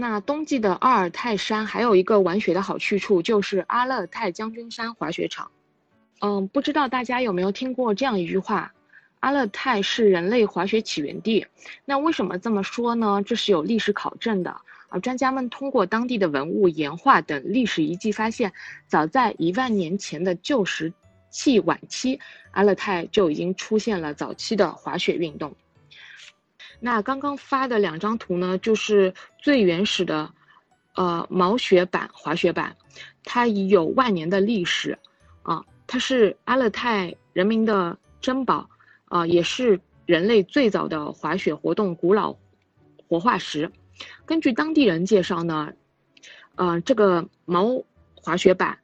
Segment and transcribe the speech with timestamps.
[0.00, 5.50] 那冬季的阿尔泰山还有一个玩雪的好去处，就是阿勒泰将军山滑雪场。
[6.22, 8.72] 嗯，不知道大家有没有听过这样一句话：
[9.20, 11.46] 阿勒泰是人类滑雪起源地。
[11.84, 13.22] 那为什么这么说呢？
[13.26, 14.50] 这是有历史考证的。
[14.88, 18.50] 啊，专家们通过当地的文物、岩画等历史遗迹发现，
[18.86, 20.90] 早在一万年前的旧石
[21.28, 22.18] 器晚期，
[22.52, 25.54] 阿勒泰就已经出现了早期的滑雪运动。
[26.80, 30.32] 那刚刚发的两张图呢，就是最原始的，
[30.94, 32.74] 呃，毛雪板滑雪板，
[33.22, 34.98] 它已有万年的历史，
[35.42, 38.68] 啊，它是阿勒泰人民的珍宝，
[39.04, 42.34] 啊，也是人类最早的滑雪活动古老
[43.06, 43.70] 活化石。
[44.24, 45.72] 根据当地人介绍呢，
[46.54, 48.78] 呃，这个毛滑雪板，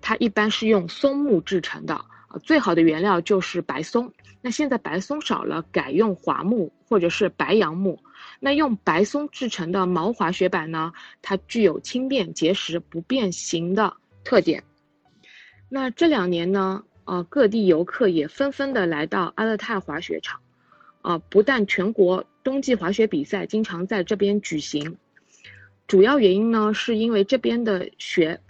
[0.00, 2.02] 它一般是用松木制成的，
[2.38, 4.12] 最好的原料就是白松。
[4.40, 7.98] 那现在白松少了，改用桦木或者是白杨木。
[8.38, 14.62] 那用白松制成的毛滑雪板呢，它具有轻便、结实、不变形的特点。
[15.68, 20.40] 那这两年呢，呃，各地游客也纷纷的来到阿勒泰滑雪场，
[21.02, 24.96] 啊，不但全国冬季滑雪比赛经常在这边举行，
[25.88, 28.40] 主要原因呢，是因为这边的雪，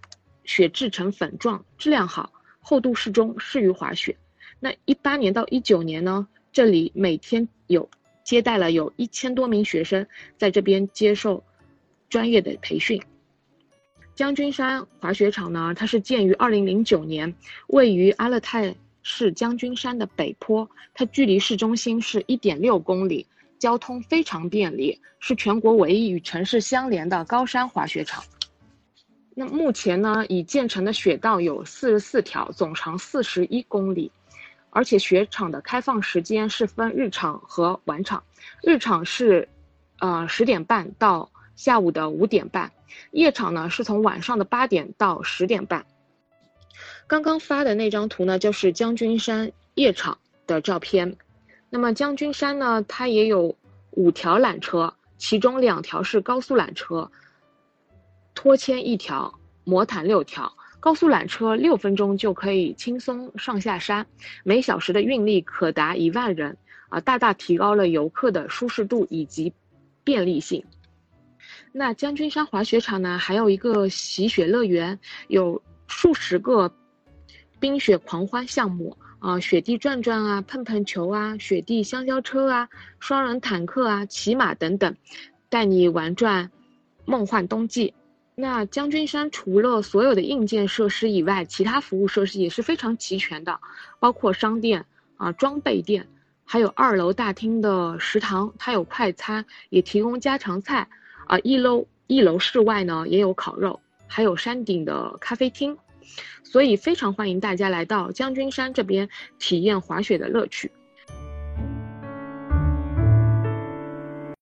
[0.44, 2.30] 雪制成粉状，质量好，
[2.68, 4.16] 厚度适中，适于滑雪。
[4.58, 7.88] 那一八年到一九年呢，这里每天有
[8.24, 10.04] 接待了有一千多名学生
[10.36, 11.44] 在这边接受
[12.08, 13.00] 专业的培训。
[14.16, 17.32] 将军山滑雪场呢，它是建于二零零九年，
[17.68, 23.24] 位于阿勒泰市将军山的北坡，它距离市中心是一点六公里，
[23.60, 28.24] 交通非常便利，是全国唯一与城市相连的高山滑雪场。
[29.38, 34.10] 那目前呢，已建成的雪道有四十四条，总长四十一公里。
[34.70, 38.22] 而且雪场的开放时间是分日场和晚场，
[38.62, 39.46] 日场是，
[39.98, 42.72] 呃十点半到下午的五点半，
[43.10, 45.84] 夜场呢是从晚上的八点到十点半。
[47.06, 50.16] 刚刚发的那张图呢，就是将军山夜场
[50.46, 51.14] 的照片。
[51.68, 53.54] 那么将军山呢，它也有
[53.90, 57.10] 五条缆车，其中两条是高速缆车，
[58.36, 60.52] 拖牵一条，魔毯六条。
[60.78, 64.06] 高速缆车六分钟就可以轻松上下山，
[64.44, 66.56] 每小时的运力可达一万人，
[66.90, 69.52] 啊，大大提高了游客的舒适度以及
[70.04, 70.62] 便利性。
[71.72, 76.72] 那将军山滑雪场呢，还有一个洗雪乐园，有数十个
[77.58, 82.68] 冰雪狂欢项目啊，雪地转转啊，碰碰球啊，雪地香蕉车啊，
[83.00, 84.94] 双人坦克啊，骑马等等，
[85.48, 86.48] 带你玩转
[87.06, 87.92] 梦幻冬季。
[88.38, 93.60] 那将军山除了所有的硬件设施以外，其他服务设施也是非常齐全的，
[93.98, 94.84] 包括商店
[95.16, 96.06] 啊、装备店，
[96.44, 100.86] 还有二楼大厅的食堂，它有快餐，也提供家常菜
[101.26, 101.38] 啊。
[101.38, 105.78] 一楼一楼室外呢也有烤肉，还有山顶的咖啡厅，
[106.42, 109.08] 所以非常欢迎大家来到将军山这边
[109.38, 110.70] 体验滑雪的乐趣。